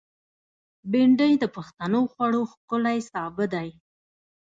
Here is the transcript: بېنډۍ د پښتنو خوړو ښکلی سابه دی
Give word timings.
بېنډۍ 0.91 1.33
د 1.39 1.45
پښتنو 1.55 2.01
خوړو 2.11 2.41
ښکلی 2.51 2.97
سابه 3.11 3.45
دی 3.53 3.69